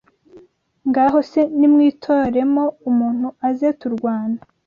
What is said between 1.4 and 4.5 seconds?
nimwitoremo umuntu aze turwane